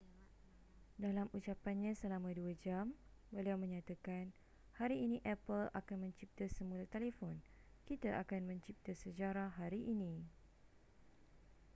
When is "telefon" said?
6.95-7.35